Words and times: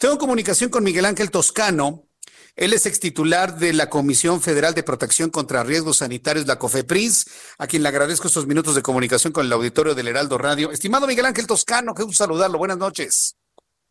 Tengo 0.00 0.16
comunicación 0.16 0.70
con 0.70 0.82
Miguel 0.82 1.04
Ángel 1.04 1.30
Toscano. 1.30 2.04
Él 2.56 2.72
es 2.72 2.86
extitular 2.86 3.58
de 3.58 3.74
la 3.74 3.90
Comisión 3.90 4.40
Federal 4.40 4.72
de 4.72 4.82
Protección 4.82 5.28
contra 5.28 5.62
Riesgos 5.62 5.98
Sanitarios, 5.98 6.46
la 6.46 6.58
COFEPRIS, 6.58 7.54
a 7.58 7.66
quien 7.66 7.82
le 7.82 7.90
agradezco 7.90 8.26
estos 8.26 8.46
minutos 8.46 8.74
de 8.74 8.80
comunicación 8.80 9.30
con 9.34 9.44
el 9.44 9.52
auditorio 9.52 9.94
del 9.94 10.08
Heraldo 10.08 10.38
Radio. 10.38 10.70
Estimado 10.70 11.06
Miguel 11.06 11.26
Ángel 11.26 11.46
Toscano, 11.46 11.92
qué 11.92 12.02
gusto 12.02 12.24
saludarlo. 12.24 12.56
Buenas 12.56 12.78
noches. 12.78 13.36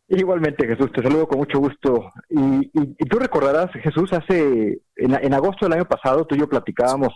Igualmente, 0.08 0.66
Jesús, 0.66 0.90
te 0.92 1.00
saludo 1.00 1.28
con 1.28 1.38
mucho 1.38 1.60
gusto. 1.60 2.10
Y, 2.28 2.40
y- 2.40 2.96
y 2.98 3.08
tú 3.08 3.20
recordarás, 3.20 3.70
Jesús, 3.80 4.12
hace 4.12 4.80
en, 4.96 5.14
en 5.14 5.32
agosto 5.32 5.66
del 5.66 5.74
año 5.74 5.84
pasado 5.88 6.26
tú 6.26 6.34
y 6.34 6.40
yo 6.40 6.48
platicábamos 6.48 7.14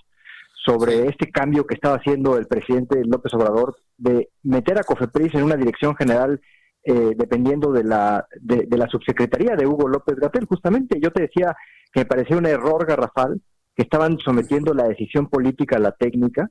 sobre 0.65 1.09
este 1.09 1.33
cambio 1.33 1.67
que 1.67 1.75
estaba 1.75 1.97
haciendo 1.97 2.39
el 2.39 2.47
presidente 2.47 3.03
López 3.05 3.35
Obrador 3.35 3.77
de 3.99 4.31
meter 4.45 4.79
a 4.79 4.85
COFEPRIS 4.85 5.35
en 5.35 5.43
una 5.43 5.57
dirección 5.57 5.97
general 5.97 6.41
eh, 6.87 7.15
dependiendo 7.17 7.73
de 7.73 7.83
la 7.83 8.27
de, 8.39 8.67
la 8.77 8.87
subsecretaría 8.89 9.57
de 9.57 9.67
Hugo 9.67 9.89
López 9.89 10.17
Gatel. 10.17 10.45
Justamente 10.45 11.01
yo 11.01 11.11
te 11.11 11.23
decía 11.23 11.57
que 11.91 12.01
me 12.01 12.07
parecía 12.07 12.37
un 12.37 12.47
error 12.47 12.87
garrafal 12.87 13.41
que 13.75 13.85
estaban 13.85 14.19
sometiendo 14.19 14.75
la 14.75 14.89
decisión 14.89 15.29
política 15.29 15.77
a 15.77 15.81
la 15.81 15.93
técnica. 15.93 16.51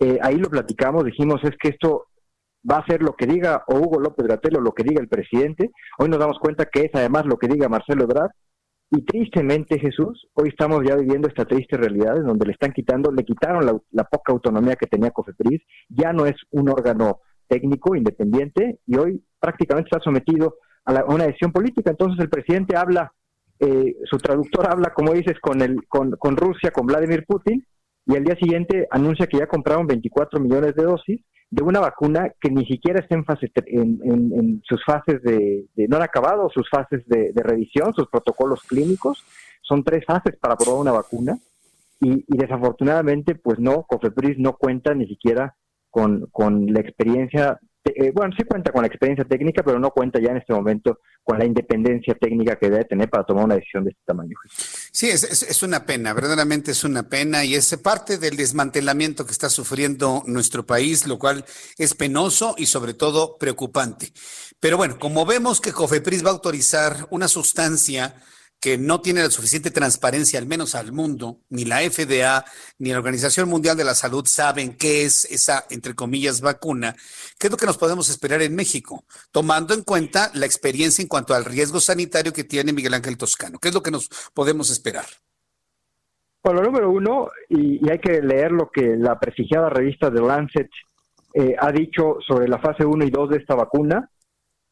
Eh, 0.00 0.18
ahí 0.20 0.36
lo 0.36 0.50
platicamos, 0.50 1.04
dijimos 1.04 1.42
es 1.44 1.56
que 1.60 1.68
esto 1.68 2.06
va 2.68 2.78
a 2.78 2.86
ser 2.86 3.02
lo 3.02 3.14
que 3.14 3.26
diga 3.26 3.62
o 3.68 3.76
Hugo 3.76 4.00
López 4.00 4.26
Gatel 4.26 4.56
o 4.56 4.60
lo 4.60 4.72
que 4.72 4.82
diga 4.82 5.00
el 5.00 5.08
presidente. 5.08 5.70
Hoy 5.98 6.08
nos 6.08 6.18
damos 6.18 6.40
cuenta 6.40 6.66
que 6.66 6.80
es 6.80 6.90
además 6.94 7.26
lo 7.26 7.36
que 7.36 7.46
diga 7.46 7.68
Marcelo 7.68 8.02
Ebrard. 8.02 8.30
Y 8.90 9.02
tristemente, 9.02 9.78
Jesús, 9.78 10.26
hoy 10.32 10.48
estamos 10.48 10.82
ya 10.84 10.96
viviendo 10.96 11.28
esta 11.28 11.44
triste 11.44 11.76
realidad 11.76 12.16
en 12.16 12.26
donde 12.26 12.46
le 12.46 12.52
están 12.52 12.72
quitando, 12.72 13.12
le 13.12 13.22
quitaron 13.22 13.64
la, 13.64 13.78
la 13.90 14.04
poca 14.04 14.32
autonomía 14.32 14.76
que 14.76 14.86
tenía 14.86 15.10
COFEPRIS, 15.10 15.60
ya 15.90 16.12
no 16.12 16.24
es 16.24 16.36
un 16.50 16.70
órgano 16.70 17.20
técnico 17.48 17.96
independiente 17.96 18.78
y 18.86 18.96
hoy 18.96 19.22
prácticamente 19.40 19.88
está 19.92 20.00
sometido 20.02 20.56
a, 20.84 20.92
la- 20.92 21.04
una 21.04 21.24
decisión 21.26 21.52
política. 21.52 21.90
Entonces 21.90 22.18
el 22.20 22.28
presidente 22.30 22.76
habla, 22.76 23.12
eh, 23.60 23.96
su 24.04 24.18
traductor 24.18 24.70
habla, 24.70 24.92
como 24.94 25.12
dices, 25.12 25.38
con, 25.40 25.60
el, 25.62 25.86
con, 25.88 26.12
con 26.12 26.36
Rusia, 26.36 26.70
con 26.70 26.86
Vladimir 26.86 27.24
Putin, 27.26 27.64
y 28.06 28.16
al 28.16 28.24
día 28.24 28.36
siguiente 28.36 28.86
anuncia 28.90 29.26
que 29.26 29.38
ya 29.38 29.46
compraron 29.46 29.86
24 29.86 30.40
millones 30.40 30.74
de 30.74 30.82
dosis 30.84 31.20
de 31.50 31.62
una 31.62 31.80
vacuna 31.80 32.30
que 32.40 32.50
ni 32.50 32.66
siquiera 32.66 33.00
está 33.00 33.14
en, 33.14 33.24
fase, 33.24 33.50
en, 33.66 34.00
en- 34.04 34.32
en 34.38 34.62
sus 34.64 34.84
fases 34.84 35.22
de, 35.22 35.64
de- 35.74 35.88
no 35.88 35.96
han 35.96 36.02
acabado 36.02 36.48
sus 36.50 36.68
fases 36.70 37.06
de, 37.06 37.32
de 37.32 37.42
revisión, 37.42 37.92
sus 37.94 38.08
protocolos 38.08 38.62
clínicos. 38.62 39.24
Son 39.62 39.82
tres 39.84 40.04
fases 40.06 40.36
para 40.40 40.56
probar 40.56 40.80
una 40.80 40.92
vacuna 40.92 41.38
y, 42.00 42.12
y 42.26 42.36
desafortunadamente, 42.38 43.34
pues 43.34 43.58
no, 43.58 43.82
COFEPRIS 43.82 44.38
no 44.38 44.54
cuenta 44.56 44.94
ni 44.94 45.06
siquiera 45.06 45.54
con, 45.90 46.26
con 46.32 46.66
la 46.72 46.80
experiencia, 46.80 47.58
eh, 47.84 48.10
bueno, 48.14 48.34
sí 48.38 48.44
cuenta 48.44 48.70
con 48.72 48.82
la 48.82 48.88
experiencia 48.88 49.24
técnica, 49.24 49.62
pero 49.62 49.78
no 49.78 49.90
cuenta 49.90 50.20
ya 50.20 50.30
en 50.30 50.38
este 50.38 50.52
momento 50.52 50.98
con 51.22 51.38
la 51.38 51.44
independencia 51.44 52.14
técnica 52.14 52.56
que 52.56 52.70
debe 52.70 52.84
tener 52.84 53.08
para 53.08 53.24
tomar 53.24 53.44
una 53.44 53.54
decisión 53.56 53.84
de 53.84 53.90
este 53.90 54.02
tamaño. 54.06 54.34
Sí, 54.92 55.08
es, 55.08 55.22
es- 55.24 55.42
es 55.42 55.62
una 55.62 55.84
pena, 55.86 56.12
verdaderamente 56.12 56.70
es 56.72 56.84
una 56.84 57.08
pena 57.08 57.44
y 57.44 57.54
es 57.54 57.76
parte 57.82 58.18
del 58.18 58.36
desmantelamiento 58.36 59.24
que 59.26 59.32
está 59.32 59.48
sufriendo 59.50 60.22
nuestro 60.26 60.64
país, 60.66 61.06
lo 61.06 61.18
cual 61.18 61.44
es 61.78 61.94
penoso 61.94 62.54
y 62.58 62.66
sobre 62.66 62.94
todo 62.94 63.36
preocupante. 63.38 64.12
Pero 64.60 64.76
bueno, 64.76 64.98
como 64.98 65.24
vemos 65.26 65.60
que 65.60 65.72
COFEPRIS 65.72 66.24
va 66.24 66.30
a 66.30 66.32
autorizar 66.32 67.06
una 67.10 67.28
sustancia 67.28 68.14
que 68.60 68.78
no 68.78 69.00
tiene 69.00 69.22
la 69.22 69.30
suficiente 69.30 69.70
transparencia, 69.70 70.38
al 70.38 70.46
menos 70.46 70.74
al 70.74 70.92
mundo, 70.92 71.40
ni 71.48 71.64
la 71.64 71.78
FDA 71.78 72.44
ni 72.78 72.90
la 72.90 72.98
Organización 72.98 73.48
Mundial 73.48 73.76
de 73.76 73.84
la 73.84 73.94
Salud 73.94 74.24
saben 74.26 74.76
qué 74.76 75.04
es 75.04 75.24
esa, 75.26 75.64
entre 75.70 75.94
comillas, 75.94 76.40
vacuna, 76.40 76.94
¿qué 77.38 77.46
es 77.46 77.50
lo 77.50 77.56
que 77.56 77.66
nos 77.66 77.78
podemos 77.78 78.08
esperar 78.10 78.42
en 78.42 78.56
México? 78.56 79.04
Tomando 79.30 79.74
en 79.74 79.82
cuenta 79.82 80.30
la 80.34 80.46
experiencia 80.46 81.02
en 81.02 81.08
cuanto 81.08 81.34
al 81.34 81.44
riesgo 81.44 81.80
sanitario 81.80 82.32
que 82.32 82.44
tiene 82.44 82.72
Miguel 82.72 82.94
Ángel 82.94 83.16
Toscano, 83.16 83.58
¿qué 83.58 83.68
es 83.68 83.74
lo 83.74 83.82
que 83.82 83.90
nos 83.90 84.08
podemos 84.34 84.70
esperar? 84.70 85.06
Bueno, 86.42 86.62
lo 86.62 86.66
número 86.66 86.90
uno, 86.90 87.28
y, 87.48 87.84
y 87.84 87.90
hay 87.90 87.98
que 87.98 88.22
leer 88.22 88.52
lo 88.52 88.70
que 88.70 88.96
la 88.96 89.18
prestigiada 89.18 89.68
revista 89.68 90.10
The 90.10 90.20
Lancet 90.20 90.70
eh, 91.34 91.54
ha 91.58 91.70
dicho 91.70 92.16
sobre 92.26 92.48
la 92.48 92.58
fase 92.58 92.84
1 92.84 93.04
y 93.04 93.10
2 93.10 93.30
de 93.30 93.36
esta 93.36 93.54
vacuna. 93.54 94.10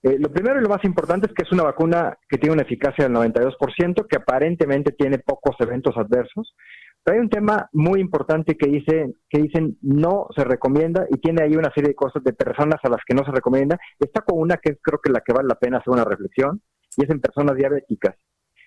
Eh, 0.03 0.19
lo 0.19 0.31
primero 0.31 0.59
y 0.59 0.63
lo 0.63 0.69
más 0.69 0.85
importante 0.85 1.27
es 1.27 1.33
que 1.33 1.43
es 1.43 1.53
una 1.53 1.65
vacuna 1.65 2.17
que 2.29 2.39
tiene 2.39 2.55
una 2.55 2.63
eficacia 2.63 3.05
del 3.09 3.17
92%, 3.17 4.07
que 4.07 4.17
aparentemente 4.17 4.93
tiene 4.93 5.19
pocos 5.19 5.57
eventos 5.61 5.97
adversos. 5.97 6.55
Pero 7.03 7.19
hay 7.19 7.23
un 7.23 7.31
tema 7.31 7.69
muy 7.73 8.01
importante 8.01 8.57
que, 8.57 8.69
dice, 8.69 9.15
que 9.31 9.41
dicen 9.41 9.79
no 9.81 10.27
se 10.35 10.45
recomienda 10.45 11.07
y 11.09 11.19
tiene 11.19 11.43
ahí 11.43 11.55
una 11.55 11.73
serie 11.73 11.91
de 11.91 11.95
cosas 11.95 12.23
de 12.25 12.33
personas 12.33 12.81
a 12.83 12.89
las 12.89 13.01
que 13.07 13.15
no 13.15 13.25
se 13.25 13.31
recomienda. 13.31 13.79
Está 13.99 14.23
con 14.23 14.41
una 14.41 14.57
que 14.57 14.73
es 14.73 14.79
creo 14.83 15.01
que 15.01 15.13
la 15.13 15.21
que 15.21 15.33
vale 15.33 15.49
la 15.49 15.55
pena 15.55 15.79
hacer 15.79 15.93
una 15.93 16.05
reflexión 16.05 16.61
y 16.97 17.05
es 17.05 17.11
en 17.11 17.21
personas 17.21 17.57
diabéticas. 17.57 18.17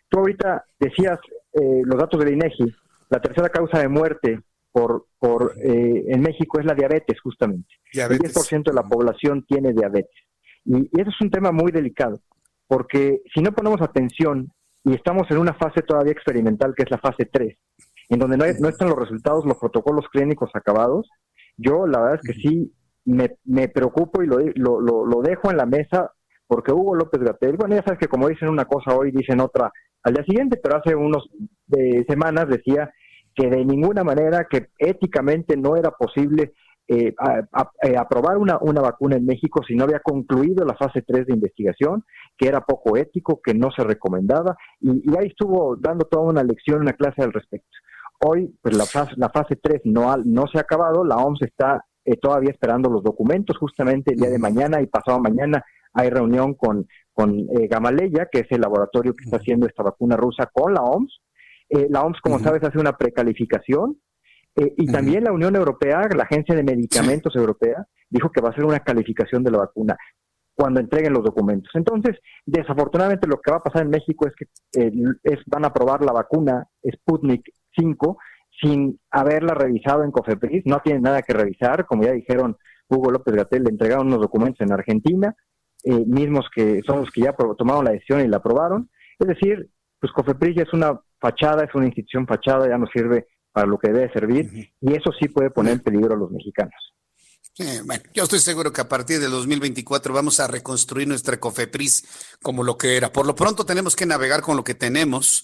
Tú 0.10 0.20
ahorita 0.20 0.64
decías 0.80 1.20
eh, 1.54 1.82
los 1.84 2.00
datos 2.00 2.20
del 2.20 2.34
INEGI, 2.34 2.74
la 3.10 3.20
tercera 3.20 3.50
causa 3.50 3.80
de 3.80 3.88
muerte 3.88 4.40
por, 4.72 5.08
por 5.20 5.54
eh, 5.62 6.06
en 6.08 6.22
México 6.22 6.60
es 6.60 6.66
la 6.66 6.74
diabetes, 6.74 7.20
justamente. 7.22 7.76
Diabetes. 7.92 8.36
El 8.38 8.62
10% 8.62 8.64
de 8.70 8.74
la 8.74 8.84
población 8.84 9.46
tiene 9.48 9.74
diabetes. 9.74 10.29
Y, 10.70 10.88
eso 11.02 11.10
es 11.10 11.22
un 11.22 11.32
tema 11.32 11.52
muy 11.52 11.72
delicado, 11.72 12.22
porque 12.68 13.22
si 13.34 13.42
no 13.42 13.52
ponemos 13.52 13.82
atención 13.82 14.52
y 14.84 14.94
estamos 14.94 15.30
en 15.32 15.40
una 15.40 15.56
fase 15.56 15.82
todavía 15.82 16.14
experimental, 16.14 16.74
que 16.76 16.84
es 16.84 16.92
la 16.92 17.00
fase 17.00 17.26
3, 17.26 17.58
en 18.10 18.20
donde 18.20 18.38
no, 18.38 18.46
no 18.60 18.70
están 18.70 18.90
los 18.90 19.00
resultados, 19.00 19.46
los 19.46 19.58
protocolos 19.58 20.08
clínicos 20.10 20.52
acabados, 20.54 21.10
yo 21.58 21.88
la 21.88 22.00
verdad 22.00 22.20
es 22.24 22.28
que 22.36 22.42
sí 22.42 22.72
me, 23.06 23.36
me 23.46 23.68
preocupo 23.68 24.22
y 24.22 24.28
lo, 24.28 24.38
lo, 24.56 24.80
lo, 24.80 25.06
lo 25.06 25.22
dejo 25.22 25.50
en 25.50 25.58
la 25.58 25.66
mesa, 25.66 26.12
porque 26.48 26.72
Hugo 26.72 26.96
López 26.96 27.22
Gatel, 27.22 27.58
bueno, 27.58 27.76
ya 27.76 27.84
sabes 27.84 28.00
que 28.00 28.08
como 28.08 28.28
dicen 28.28 28.50
una 28.50 28.66
cosa 28.66 28.96
hoy, 28.96 29.12
dicen 29.12 29.40
otra 29.40 29.72
al 30.04 30.14
día 30.14 30.24
siguiente, 30.24 30.60
pero 30.62 30.78
hace 30.78 30.96
unos 30.96 31.30
de 31.68 32.06
semanas 32.08 32.48
decía 32.48 32.92
que 33.36 33.50
de 33.50 33.66
ninguna 33.66 34.04
manera, 34.04 34.48
que 34.50 34.70
éticamente 34.78 35.58
no 35.58 35.76
era 35.76 35.92
posible 35.92 36.54
eh, 36.92 37.14
a- 37.20 37.44
a- 37.54 37.72
eh, 37.84 37.96
aprobar 37.98 38.38
una, 38.38 38.58
una 38.62 38.82
vacuna 38.82 39.16
en 39.16 39.26
México 39.26 39.62
si 39.68 39.76
no 39.76 39.84
había 39.84 40.00
concluido 40.00 40.66
la 40.66 40.74
fase 40.76 41.04
3 41.04 41.28
de 41.28 41.34
investigación, 41.34 42.04
que 42.38 42.48
era 42.48 42.62
poco 42.62 42.98
ético, 42.98 43.40
que 43.44 43.54
no 43.54 43.70
se 43.72 43.84
recomendaba, 43.84 44.58
y, 44.82 45.04
y 45.10 45.18
ahí 45.18 45.28
estuvo 45.28 45.76
dando 45.76 46.06
toda 46.06 46.26
una 46.26 46.44
lección, 46.44 46.82
una 46.82 46.94
clase 46.94 47.22
al 47.22 47.32
respecto. 47.32 47.70
Hoy, 48.22 48.54
pues 48.62 48.76
la 48.76 48.86
fase, 48.86 49.14
la 49.18 49.30
fase 49.30 49.56
3 49.56 49.82
no, 49.86 50.12
ha- 50.12 50.20
no 50.26 50.48
se 50.52 50.58
ha 50.58 50.62
acabado, 50.62 51.04
la 51.06 51.18
OMS 51.18 51.42
está 51.46 51.86
eh, 52.06 52.18
todavía 52.18 52.50
esperando 52.50 52.90
los 52.90 53.04
documentos, 53.04 53.56
justamente 53.58 54.14
el 54.14 54.20
día 54.20 54.30
de 54.32 54.40
mañana 54.40 54.82
y 54.82 54.88
pasado 54.88 55.20
mañana 55.20 55.64
hay 55.94 56.10
reunión 56.10 56.54
con, 56.56 56.88
con 57.14 57.38
eh, 57.40 57.68
Gamaleya, 57.70 58.28
que 58.32 58.40
es 58.40 58.48
el 58.52 58.62
laboratorio 58.62 59.14
que 59.16 59.26
está 59.26 59.38
haciendo 59.38 59.68
esta 59.68 59.84
vacuna 59.84 60.16
rusa 60.18 60.50
con 60.52 60.74
la 60.74 60.82
OMS. 60.82 61.22
Eh, 61.70 61.88
la 61.90 62.02
OMS, 62.04 62.20
como 62.22 62.36
sabes, 62.44 62.64
hace 62.64 62.80
una 62.80 62.94
precalificación 62.94 63.98
eh, 64.56 64.74
y 64.78 64.92
también 64.92 65.24
la 65.24 65.32
Unión 65.32 65.56
Europea, 65.56 66.08
la 66.16 66.24
Agencia 66.24 66.56
de 66.56 66.64
Medicamentos 66.64 67.36
Europea, 67.36 67.86
dijo 68.10 68.32
que 68.32 68.42
va 68.42 68.50
a 68.50 68.52
hacer 68.52 68.66
una 68.66 68.80
calificación 68.80 69.44
de 69.44 69.52
la 69.52 69.60
vacuna 69.60 69.98
cuando 70.56 70.82
entreguen 70.82 71.14
los 71.14 71.24
documentos. 71.24 71.72
Entonces, 71.74 72.18
desafortunadamente 72.46 73.28
lo 73.28 73.40
que 73.40 73.52
va 73.52 73.58
a 73.58 73.64
pasar 73.64 73.84
en 73.84 73.92
México 73.92 74.28
es 74.28 74.34
que 74.36 74.46
eh, 74.82 74.92
es, 75.24 75.40
van 75.46 75.64
a 75.64 75.70
aprobar 75.70 76.04
la 76.04 76.12
vacuna 76.12 76.68
Sputnik 76.84 77.50
5 77.78 78.18
sin 78.62 79.00
haberla 79.10 79.54
revisado 79.54 80.04
en 80.04 80.12
COFEPRIS, 80.12 80.64
no 80.66 80.82
tienen 80.84 81.04
nada 81.04 81.22
que 81.22 81.34
revisar, 81.34 81.86
como 81.86 82.04
ya 82.04 82.12
dijeron 82.12 82.58
Hugo 82.90 83.12
López 83.12 83.34
Gatel, 83.36 83.64
le 83.64 83.70
entregaron 83.70 84.08
unos 84.08 84.20
documentos 84.20 84.60
en 84.60 84.74
Argentina, 84.74 85.34
eh, 85.86 86.04
mismos 86.06 86.50
que 86.54 86.82
son 86.86 87.02
los 87.02 87.12
que 87.12 87.22
ya 87.22 87.34
tomaron 87.58 87.86
la 87.86 87.92
decisión 87.92 88.20
y 88.20 88.28
la 88.28 88.38
aprobaron. 88.38 88.90
Es 89.18 89.28
decir, 89.28 89.70
pues 90.00 90.12
COFEPRIS 90.12 90.58
ya 90.58 90.64
es 90.64 90.74
una 90.74 91.00
fachada, 91.22 91.64
es 91.64 91.74
una 91.74 91.86
institución 91.86 92.28
fachada, 92.28 92.68
ya 92.68 92.78
no 92.78 92.88
sirve 92.88 93.28
para 93.52 93.68
lo 93.68 93.78
que 93.78 93.92
debe 93.92 94.12
servir, 94.12 94.72
y 94.80 94.94
eso 94.94 95.12
sí 95.20 95.28
puede 95.28 95.50
poner 95.50 95.74
en 95.74 95.80
peligro 95.80 96.14
a 96.14 96.18
los 96.18 96.32
mexicanos. 96.32 96.74
Sí, 97.54 97.66
bueno, 97.84 98.04
yo 98.14 98.24
estoy 98.24 98.40
seguro 98.40 98.72
que 98.72 98.82
a 98.82 98.88
partir 98.88 99.20
del 99.20 99.32
2024 99.32 100.14
vamos 100.14 100.40
a 100.40 100.48
reconstruir 100.48 101.08
nuestra 101.08 101.40
COFEPRIS 101.40 102.38
como 102.42 102.64
lo 102.64 102.78
que 102.78 102.96
era. 102.96 103.12
Por 103.12 103.26
lo 103.26 103.36
pronto 103.36 103.66
tenemos 103.66 103.98
que 103.98 104.06
navegar 104.06 104.42
con 104.42 104.56
lo 104.56 104.64
que 104.64 104.76
tenemos 104.76 105.44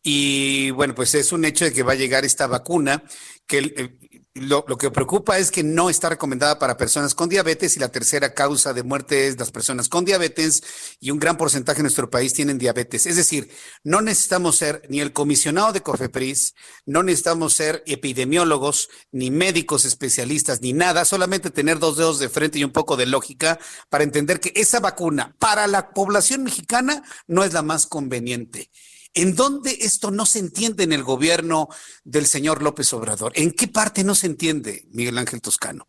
y 0.00 0.70
bueno, 0.70 0.94
pues 0.94 1.16
es 1.16 1.32
un 1.32 1.44
hecho 1.44 1.64
de 1.64 1.72
que 1.72 1.82
va 1.82 1.92
a 1.92 1.96
llegar 1.96 2.24
esta 2.24 2.46
vacuna 2.46 3.02
que 3.48 3.98
lo, 4.40 4.64
que 4.64 4.90
preocupa 4.90 5.38
es 5.38 5.50
que 5.50 5.62
no 5.62 5.88
está 5.88 6.08
recomendada 6.08 6.58
para 6.58 6.76
personas 6.76 7.14
con 7.14 7.28
diabetes 7.28 7.76
y 7.76 7.80
la 7.80 7.88
tercera 7.88 8.34
causa 8.34 8.72
de 8.72 8.82
muerte 8.82 9.26
es 9.28 9.38
las 9.38 9.50
personas 9.50 9.88
con 9.88 10.04
diabetes 10.04 10.62
y 11.00 11.10
un 11.10 11.18
gran 11.18 11.36
porcentaje 11.36 11.78
de 11.78 11.84
nuestro 11.84 12.10
país 12.10 12.32
tienen 12.32 12.58
diabetes. 12.58 13.06
Es 13.06 13.16
decir, 13.16 13.50
no 13.82 14.00
necesitamos 14.02 14.56
ser 14.56 14.82
ni 14.88 15.00
el 15.00 15.12
comisionado 15.12 15.72
de 15.72 15.82
COFEPRIS, 15.82 16.54
no 16.84 17.02
necesitamos 17.02 17.54
ser 17.54 17.82
epidemiólogos, 17.86 18.88
ni 19.12 19.30
médicos 19.30 19.84
especialistas, 19.84 20.60
ni 20.60 20.72
nada, 20.72 21.04
solamente 21.04 21.50
tener 21.50 21.78
dos 21.78 21.96
dedos 21.96 22.18
de 22.18 22.28
frente 22.28 22.58
y 22.58 22.64
un 22.64 22.72
poco 22.72 22.96
de 22.96 23.06
lógica 23.06 23.58
para 23.88 24.04
entender 24.04 24.40
que 24.40 24.52
esa 24.54 24.80
vacuna 24.80 25.34
para 25.38 25.66
la 25.66 25.90
población 25.90 26.42
mexicana 26.42 27.02
no 27.26 27.44
es 27.44 27.52
la 27.52 27.62
más 27.62 27.86
conveniente. 27.86 28.70
¿En 29.16 29.34
dónde 29.34 29.70
esto 29.70 30.10
no 30.10 30.26
se 30.26 30.40
entiende 30.40 30.84
en 30.84 30.92
el 30.92 31.02
gobierno 31.02 31.68
del 32.04 32.26
señor 32.26 32.62
López 32.62 32.92
Obrador? 32.92 33.32
¿En 33.34 33.50
qué 33.50 33.66
parte 33.66 34.04
no 34.04 34.14
se 34.14 34.26
entiende, 34.26 34.82
Miguel 34.92 35.16
Ángel 35.16 35.40
Toscano? 35.40 35.86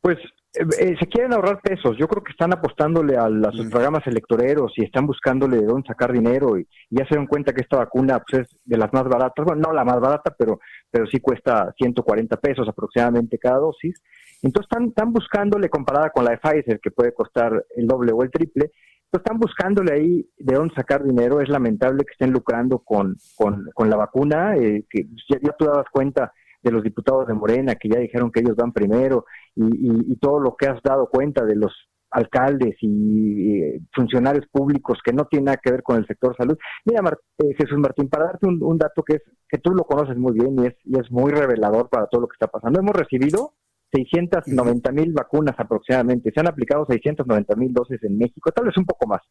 Pues 0.00 0.16
eh, 0.54 0.64
eh, 0.78 0.96
se 0.98 1.06
quieren 1.06 1.34
ahorrar 1.34 1.60
pesos. 1.60 1.96
Yo 1.98 2.08
creo 2.08 2.24
que 2.24 2.32
están 2.32 2.54
apostándole 2.54 3.18
a, 3.18 3.28
los 3.28 3.54
mm. 3.54 3.68
programas 3.68 4.06
electoreros 4.06 4.72
y 4.76 4.84
están 4.84 5.06
buscándole 5.06 5.58
de 5.58 5.66
dónde 5.66 5.86
sacar 5.86 6.12
dinero 6.12 6.58
y, 6.58 6.66
ya 6.88 7.06
se 7.06 7.14
dan 7.14 7.26
cuenta 7.26 7.52
que 7.52 7.60
esta 7.60 7.76
vacuna 7.76 8.18
pues, 8.20 8.42
es 8.42 8.56
de 8.64 8.78
las 8.78 8.90
más 8.94 9.04
baratas. 9.04 9.44
Bueno, 9.44 9.60
no 9.66 9.74
la 9.74 9.84
más 9.84 10.00
barata, 10.00 10.34
pero, 10.38 10.60
pero 10.90 11.06
sí 11.06 11.20
cuesta 11.20 11.74
140 11.76 12.38
pesos 12.38 12.66
aproximadamente 12.66 13.36
cada 13.36 13.58
dosis. 13.58 14.00
Entonces 14.40 14.68
están, 14.70 14.88
están 14.88 15.12
buscándole 15.12 15.68
comparada 15.68 16.08
con 16.08 16.24
la 16.24 16.30
de 16.30 16.38
Pfizer, 16.38 16.80
que 16.80 16.90
puede 16.90 17.12
costar 17.12 17.66
el 17.76 17.86
doble 17.86 18.12
o 18.12 18.22
el 18.22 18.30
triple, 18.30 18.70
están 19.18 19.38
buscándole 19.38 19.92
ahí 19.92 20.28
de 20.38 20.54
dónde 20.54 20.74
sacar 20.74 21.04
dinero. 21.04 21.40
Es 21.40 21.48
lamentable 21.48 22.04
que 22.04 22.12
estén 22.12 22.32
lucrando 22.32 22.78
con, 22.78 23.16
con, 23.36 23.90
la 23.90 23.96
vacuna, 23.96 24.56
eh, 24.56 24.84
que 24.88 25.06
ya, 25.28 25.38
tú 25.58 25.66
dabas 25.66 25.86
cuenta 25.90 26.32
de 26.62 26.70
los 26.70 26.82
diputados 26.82 27.26
de 27.26 27.34
Morena 27.34 27.74
que 27.74 27.90
ya 27.90 27.98
dijeron 27.98 28.32
que 28.32 28.40
ellos 28.40 28.56
van 28.56 28.72
primero 28.72 29.26
y, 29.54 30.16
todo 30.16 30.40
lo 30.40 30.56
que 30.56 30.66
has 30.66 30.82
dado 30.82 31.08
cuenta 31.10 31.44
de 31.44 31.56
los 31.56 31.72
alcaldes 32.10 32.76
y, 32.80 33.60
eh, 33.60 33.80
funcionarios 33.92 34.46
públicos 34.50 34.98
que 35.04 35.12
no 35.12 35.26
tienen 35.26 35.46
nada 35.46 35.60
que 35.62 35.70
ver 35.70 35.82
con 35.82 35.96
el 35.96 36.06
sector 36.06 36.34
salud. 36.36 36.56
Mira, 36.86 37.02
eh, 37.38 37.54
Jesús 37.58 37.78
Martín, 37.78 38.08
para 38.08 38.26
darte 38.26 38.46
un, 38.46 38.62
un, 38.62 38.78
dato 38.78 39.02
que 39.02 39.16
es 39.16 39.22
que 39.48 39.58
tú 39.58 39.72
lo 39.72 39.84
conoces 39.84 40.16
muy 40.16 40.32
bien 40.32 40.58
y 40.58 40.66
es, 40.66 40.74
y 40.84 40.98
es 40.98 41.10
muy 41.10 41.32
revelador 41.32 41.88
para 41.90 42.06
todo 42.06 42.22
lo 42.22 42.28
que 42.28 42.34
está 42.34 42.46
pasando. 42.46 42.80
Hemos 42.80 42.94
recibido 42.94 43.52
690 43.94 44.92
mil 44.92 45.12
vacunas 45.12 45.54
aproximadamente. 45.58 46.32
Se 46.34 46.40
han 46.40 46.48
aplicado 46.48 46.84
690 46.86 47.56
mil 47.56 47.72
dosis 47.72 48.02
en 48.02 48.18
México, 48.18 48.50
tal 48.50 48.66
vez 48.66 48.76
un 48.76 48.84
poco 48.84 49.06
más. 49.06 49.22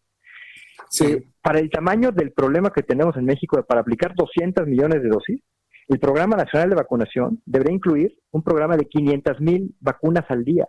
Eh, 1.01 1.27
para 1.41 1.59
el 1.59 1.69
tamaño 1.69 2.11
del 2.11 2.31
problema 2.31 2.71
que 2.71 2.83
tenemos 2.83 3.17
en 3.17 3.25
México 3.25 3.63
para 3.67 3.81
aplicar 3.81 4.13
200 4.15 4.67
millones 4.67 5.01
de 5.01 5.09
dosis, 5.09 5.41
el 5.87 5.99
Programa 5.99 6.37
Nacional 6.37 6.69
de 6.69 6.75
Vacunación 6.75 7.41
debería 7.45 7.75
incluir 7.75 8.15
un 8.31 8.43
programa 8.43 8.77
de 8.77 8.85
500 8.85 9.41
mil 9.41 9.75
vacunas 9.79 10.25
al 10.29 10.43
día. 10.43 10.67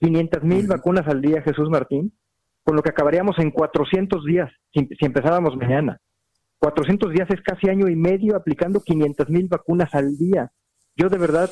500 0.00 0.42
mil 0.42 0.66
vacunas 0.66 1.06
al 1.06 1.22
día, 1.22 1.42
Jesús 1.42 1.70
Martín, 1.70 2.12
con 2.64 2.76
lo 2.76 2.82
que 2.82 2.90
acabaríamos 2.90 3.38
en 3.38 3.50
400 3.50 4.24
días 4.24 4.50
si, 4.74 4.88
si 4.98 5.06
empezáramos 5.06 5.56
mañana. 5.56 6.00
400 6.58 7.12
días 7.12 7.28
es 7.30 7.40
casi 7.40 7.68
año 7.68 7.88
y 7.88 7.96
medio 7.96 8.36
aplicando 8.36 8.80
500 8.80 9.28
mil 9.30 9.48
vacunas 9.48 9.94
al 9.94 10.16
día. 10.16 10.52
Yo 10.96 11.08
de 11.08 11.18
verdad 11.18 11.50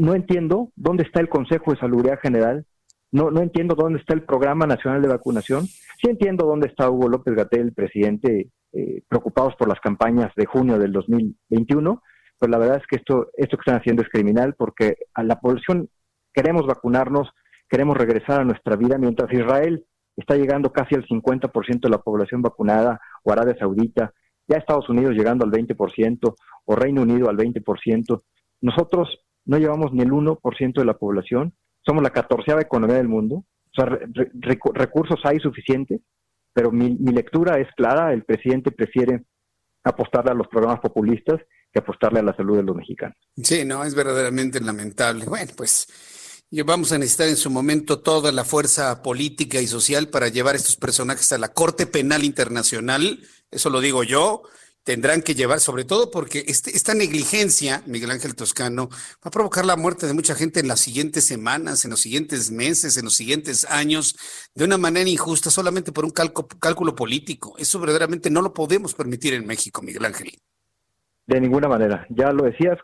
no 0.00 0.14
entiendo 0.14 0.70
dónde 0.76 1.04
está 1.04 1.20
el 1.20 1.28
Consejo 1.28 1.72
de 1.72 1.78
Salubridad 1.78 2.18
General, 2.20 2.64
no, 3.12 3.30
no 3.30 3.40
entiendo 3.40 3.74
dónde 3.74 3.98
está 4.00 4.14
el 4.14 4.22
Programa 4.22 4.66
Nacional 4.66 5.02
de 5.02 5.08
Vacunación, 5.08 5.66
sí 5.66 6.08
entiendo 6.08 6.46
dónde 6.46 6.68
está 6.68 6.90
Hugo 6.90 7.08
López 7.08 7.34
Gatel, 7.34 7.72
presidente, 7.72 8.50
eh, 8.72 9.02
preocupados 9.08 9.54
por 9.56 9.68
las 9.68 9.80
campañas 9.80 10.32
de 10.36 10.46
junio 10.46 10.78
del 10.78 10.92
2021, 10.92 12.02
pero 12.38 12.50
la 12.50 12.58
verdad 12.58 12.76
es 12.78 12.86
que 12.86 12.96
esto, 12.96 13.28
esto 13.34 13.56
que 13.56 13.62
están 13.62 13.80
haciendo 13.80 14.02
es 14.02 14.08
criminal 14.08 14.54
porque 14.54 14.96
a 15.14 15.22
la 15.22 15.40
población 15.40 15.88
queremos 16.34 16.66
vacunarnos, 16.66 17.30
queremos 17.68 17.96
regresar 17.96 18.40
a 18.40 18.44
nuestra 18.44 18.76
vida, 18.76 18.98
mientras 18.98 19.32
Israel 19.32 19.84
está 20.16 20.36
llegando 20.36 20.72
casi 20.72 20.94
al 20.94 21.06
50% 21.06 21.80
de 21.80 21.88
la 21.88 21.98
población 21.98 22.42
vacunada, 22.42 23.00
o 23.22 23.32
Arabia 23.32 23.56
Saudita, 23.58 24.12
ya 24.48 24.58
Estados 24.58 24.88
Unidos 24.88 25.14
llegando 25.14 25.44
al 25.44 25.50
20%, 25.50 26.34
o 26.64 26.76
Reino 26.76 27.02
Unido 27.02 27.28
al 27.28 27.36
20%. 27.36 28.22
Nosotros 28.60 29.25
no 29.46 29.58
llevamos 29.58 29.92
ni 29.92 30.02
el 30.02 30.10
1% 30.10 30.74
de 30.74 30.84
la 30.84 30.98
población, 30.98 31.54
somos 31.84 32.02
la 32.02 32.10
catorceava 32.10 32.60
economía 32.60 32.96
del 32.96 33.08
mundo, 33.08 33.36
o 33.36 33.74
sea, 33.74 33.86
recursos 34.74 35.20
hay 35.24 35.38
suficientes, 35.38 36.00
pero 36.52 36.72
mi, 36.72 36.96
lectura 37.12 37.60
es 37.60 37.68
clara, 37.76 38.12
el 38.12 38.24
presidente 38.24 38.70
prefiere 38.70 39.24
apostarle 39.84 40.32
a 40.32 40.34
los 40.34 40.48
programas 40.48 40.80
populistas 40.80 41.40
que 41.72 41.78
apostarle 41.78 42.20
a 42.20 42.22
la 42.22 42.34
salud 42.34 42.56
de 42.56 42.62
los 42.62 42.74
mexicanos. 42.74 43.16
Sí, 43.36 43.64
no, 43.64 43.84
es 43.84 43.94
verdaderamente 43.94 44.60
lamentable. 44.60 45.26
Bueno, 45.26 45.52
pues 45.56 45.86
vamos 46.64 46.92
a 46.92 46.98
necesitar 46.98 47.28
en 47.28 47.36
su 47.36 47.50
momento 47.50 48.00
toda 48.00 48.32
la 48.32 48.44
fuerza 48.44 49.02
política 49.02 49.60
y 49.60 49.66
social 49.66 50.08
para 50.08 50.28
llevar 50.28 50.56
estos 50.56 50.76
personajes 50.76 51.30
a 51.32 51.38
la 51.38 51.48
Corte 51.52 51.86
Penal 51.86 52.24
Internacional, 52.24 53.20
eso 53.50 53.70
lo 53.70 53.80
digo 53.80 54.02
yo, 54.02 54.42
tendrán 54.86 55.20
que 55.20 55.34
llevar, 55.34 55.58
sobre 55.58 55.84
todo 55.84 56.12
porque 56.12 56.44
este, 56.46 56.70
esta 56.70 56.94
negligencia, 56.94 57.82
Miguel 57.86 58.12
Ángel 58.12 58.36
Toscano, 58.36 58.88
va 58.88 59.24
a 59.24 59.30
provocar 59.32 59.66
la 59.66 59.74
muerte 59.74 60.06
de 60.06 60.14
mucha 60.14 60.36
gente 60.36 60.60
en 60.60 60.68
las 60.68 60.78
siguientes 60.78 61.26
semanas, 61.26 61.84
en 61.84 61.90
los 61.90 62.00
siguientes 62.00 62.52
meses, 62.52 62.96
en 62.96 63.04
los 63.04 63.14
siguientes 63.14 63.68
años, 63.68 64.16
de 64.54 64.64
una 64.64 64.78
manera 64.78 65.10
injusta, 65.10 65.50
solamente 65.50 65.90
por 65.90 66.04
un 66.04 66.12
cálculo 66.12 66.94
político. 66.94 67.56
Eso 67.58 67.80
verdaderamente 67.80 68.30
no 68.30 68.42
lo 68.42 68.54
podemos 68.54 68.94
permitir 68.94 69.34
en 69.34 69.44
México, 69.44 69.82
Miguel 69.82 70.04
Ángel. 70.04 70.30
De 71.26 71.40
ninguna 71.40 71.66
manera. 71.66 72.06
Ya 72.08 72.30
lo 72.30 72.44
decías, 72.44 72.78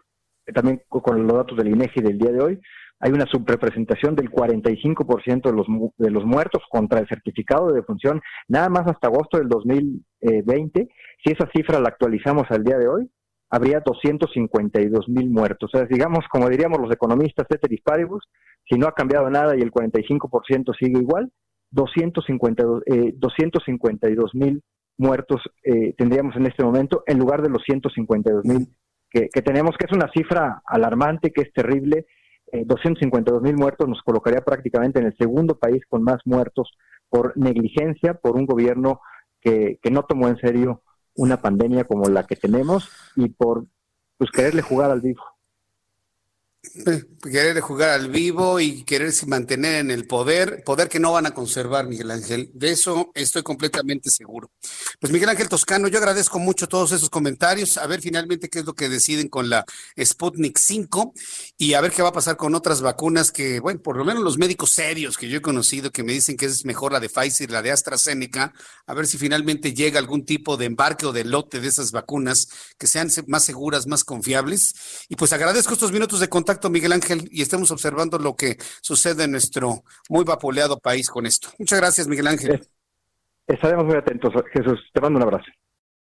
también 0.53 0.83
con 0.89 1.25
los 1.25 1.37
datos 1.37 1.57
del 1.57 1.69
INEGI 1.69 2.01
del 2.01 2.19
día 2.19 2.33
de 2.33 2.41
hoy, 2.41 2.61
hay 3.03 3.13
una 3.13 3.27
subrepresentación 3.27 4.17
del 4.17 4.31
45% 4.31 5.43
de 5.43 5.53
los, 5.53 5.67
de 5.99 6.11
los 6.11 6.25
muertos 6.25 6.63
contra 6.71 7.01
el 7.01 7.09
certificado 7.09 7.69
de 7.69 7.75
defunción, 7.75 8.23
nada 8.49 8.71
más 8.71 8.87
hasta 8.87 9.09
agosto 9.09 9.39
del 9.39 9.49
2020 9.49 10.89
si 11.25 11.33
esa 11.33 11.49
cifra 11.55 11.79
la 11.79 11.89
actualizamos 11.89 12.51
al 12.51 12.65
día 12.65 12.77
de 12.79 12.89
hoy, 12.89 13.09
habría 13.49 13.81
252 13.81 15.09
mil 15.09 15.31
muertos. 15.31 15.71
O 15.73 15.79
sea, 15.79 15.87
digamos, 15.87 16.25
como 16.31 16.49
diríamos 16.49 16.81
los 16.81 16.93
economistas, 16.93 17.47
ceteris 17.49 17.81
paribus, 17.83 18.25
si 18.69 18.77
no 18.79 18.89
ha 18.89 18.93
cambiado 18.93 19.31
nada 19.31 19.57
y 19.57 19.61
el 19.61 19.71
45% 19.71 20.75
sigue 20.79 20.99
igual, 21.01 21.31
252 21.71 22.83
eh, 22.87 23.15
mil 24.35 24.63
muertos 24.99 25.41
eh, 25.65 25.95
tendríamos 25.97 26.37
en 26.37 26.47
este 26.47 26.63
momento 26.65 27.03
en 27.07 27.19
lugar 27.19 27.41
de 27.43 27.49
los 27.49 27.63
152 27.65 28.45
mil 28.45 28.69
que, 29.11 29.29
tenemos, 29.43 29.77
que 29.77 29.87
es 29.87 29.93
una 29.93 30.11
cifra 30.11 30.63
alarmante, 30.65 31.33
que 31.33 31.43
es 31.43 31.53
terrible. 31.53 32.07
252 32.53 33.41
eh, 33.41 33.43
mil 33.43 33.57
muertos 33.57 33.89
nos 33.89 34.03
colocaría 34.03 34.43
prácticamente 34.43 34.99
en 34.99 35.07
el 35.07 35.17
segundo 35.17 35.59
país 35.59 35.83
con 35.89 36.03
más 36.03 36.21
muertos 36.25 36.71
por 37.09 37.37
negligencia, 37.37 38.15
por 38.15 38.37
un 38.37 38.47
gobierno 38.47 39.01
que, 39.41 39.79
que 39.83 39.91
no 39.91 40.05
tomó 40.05 40.29
en 40.29 40.39
serio 40.39 40.83
una 41.15 41.41
pandemia 41.41 41.85
como 41.85 42.09
la 42.09 42.27
que 42.27 42.37
tenemos 42.37 42.91
y 43.17 43.29
por 43.29 43.67
pues 44.17 44.31
quererle 44.31 44.63
jugar 44.63 44.91
al 44.91 45.01
vivo. 45.01 45.23
Querer 46.63 47.61
jugar 47.61 47.91
al 47.91 48.09
vivo 48.09 48.61
y 48.61 48.85
quererse 48.85 49.27
mantener 49.27 49.77
en 49.77 49.91
el 49.91 50.07
poder, 50.07 50.63
poder 50.65 50.89
que 50.89 51.01
no 51.01 51.11
van 51.11 51.27
a 51.27 51.35
conservar, 51.35 51.89
Miguel 51.89 52.13
Ángel. 52.13 52.53
De 52.55 52.71
eso 52.71 53.11
estoy 53.15 53.43
completamente 53.43 54.11
seguro. 54.11 54.49
Pues 55.01 55.13
Miguel 55.13 55.29
Ángel 55.29 55.49
Toscano, 55.49 55.89
yo 55.89 55.99
agradezco 55.99 56.39
mucho 56.39 56.69
todos 56.69 56.93
esos 56.93 57.11
comentarios, 57.11 57.79
a 57.79 57.87
ver 57.89 58.01
finalmente 58.01 58.49
qué 58.49 58.61
es 58.61 58.65
lo 58.65 58.75
que 58.75 58.89
deciden 58.89 59.29
con 59.29 59.51
la 59.51 59.65
Sputnik 60.01 60.57
5 60.57 61.13
y 61.59 61.75
a 61.75 61.81
ver 61.81 61.91
qué 61.91 62.01
va 62.01 62.11
a 62.11 62.13
pasar 62.13 62.37
con 62.37 62.55
otras 62.55 62.81
vacunas 62.81 63.33
que, 63.33 63.59
bueno, 63.59 63.83
por 63.83 63.97
lo 63.97 64.05
menos 64.05 64.23
los 64.23 64.39
médicos 64.39 64.71
serios 64.71 65.19
que 65.19 65.29
yo 65.29 65.39
he 65.39 65.43
conocido 65.43 65.91
que 65.91 66.05
me 66.05 66.13
dicen 66.13 66.37
que 66.37 66.47
es 66.47 66.65
mejor 66.65 66.93
la 66.93 67.01
de 67.01 67.09
Pfizer, 67.09 67.51
la 67.51 67.63
de 67.63 67.73
AstraZeneca, 67.73 68.53
a 68.87 68.95
ver 68.95 69.09
si 69.09 69.19
finalmente 69.19 69.75
llega 69.75 69.99
algún 69.99 70.25
tipo 70.25 70.57
de 70.57 70.67
embarque 70.67 71.07
o 71.07 71.13
de 71.13 71.25
lote 71.25 71.61
de 71.61 71.67
esas 71.67 71.91
vacunas 71.91 72.47
que 72.79 72.87
sean 72.87 73.11
más 73.27 73.45
seguras, 73.45 73.89
más 73.89 74.05
confiables. 74.05 74.75
Y 75.09 75.17
pues 75.17 75.33
agradezco 75.33 75.75
estos 75.75 75.91
minutos 75.91 76.21
de 76.21 76.29
contacto 76.53 76.71
Miguel 76.71 76.93
Ángel, 76.93 77.29
y 77.31 77.41
estemos 77.41 77.71
observando 77.71 78.19
lo 78.19 78.37
que 78.37 78.57
sucede 78.83 79.25
en 79.25 79.31
nuestro 79.31 79.85
muy 80.11 80.25
vapuleado 80.25 80.79
país 80.79 81.09
con 81.09 81.25
esto. 81.25 81.49
Muchas 81.59 81.81
gracias, 81.81 82.09
Miguel 82.09 82.27
Ángel. 82.27 82.69
Estaremos 83.47 83.87
muy 83.87 83.97
atentos, 83.97 84.33
Jesús. 84.53 84.79
Te 84.93 85.01
mando 85.01 85.19
un 85.19 85.23
abrazo. 85.23 85.47